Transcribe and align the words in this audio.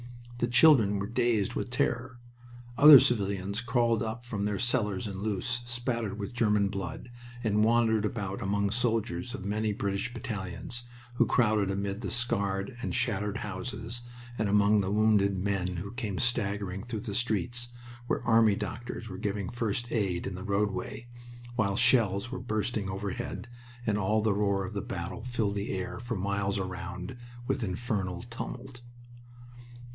The 0.39 0.47
children 0.47 0.97
were 0.97 1.05
dazed 1.05 1.53
with 1.53 1.69
terror. 1.69 2.17
Other 2.75 2.99
civilians 2.99 3.61
crawled 3.61 4.01
up 4.01 4.25
from 4.25 4.45
their 4.45 4.57
cellars 4.57 5.05
in 5.05 5.21
Loos, 5.21 5.61
spattered 5.67 6.17
with 6.17 6.33
German 6.33 6.69
blood, 6.69 7.11
and 7.43 7.63
wandered 7.63 8.03
about 8.05 8.41
among 8.41 8.71
soldiers 8.71 9.35
of 9.35 9.45
many 9.45 9.71
British 9.71 10.11
battalions 10.11 10.81
who 11.13 11.27
crowded 11.27 11.69
amid 11.69 12.01
the 12.01 12.09
scarred 12.09 12.75
and 12.81 12.95
shattered 12.95 13.37
houses, 13.37 14.01
and 14.39 14.49
among 14.49 14.81
the 14.81 14.89
wounded 14.89 15.37
men 15.37 15.75
who 15.75 15.91
came 15.91 16.17
staggering 16.17 16.81
through 16.81 17.01
the 17.01 17.13
streets, 17.13 17.67
where 18.07 18.23
army 18.23 18.55
doctors 18.55 19.07
were 19.07 19.19
giving 19.19 19.49
first 19.51 19.91
aid 19.91 20.25
in 20.25 20.33
the 20.33 20.41
roadway, 20.43 21.05
while 21.55 21.75
shells 21.77 22.31
were 22.31 22.39
bursting 22.39 22.89
overhead 22.89 23.47
and 23.85 23.99
all 23.99 24.23
the 24.23 24.33
roar 24.33 24.65
of 24.65 24.73
the 24.73 24.81
battle 24.81 25.23
filled 25.23 25.53
the 25.53 25.69
air 25.69 25.99
for 25.99 26.15
miles 26.15 26.57
around 26.57 27.15
with 27.45 27.63
infernal 27.63 28.23
tumult. 28.23 28.81